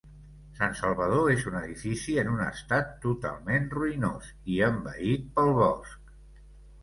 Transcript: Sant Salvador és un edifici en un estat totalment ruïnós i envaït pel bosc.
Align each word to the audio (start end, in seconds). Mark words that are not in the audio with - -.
Sant 0.59 0.71
Salvador 0.77 1.27
és 1.33 1.43
un 1.49 1.57
edifici 1.59 2.15
en 2.21 2.31
un 2.31 2.39
estat 2.45 2.89
totalment 3.03 3.67
ruïnós 3.75 4.31
i 4.53 4.57
envaït 4.69 5.27
pel 5.37 5.53
bosc. 5.59 6.17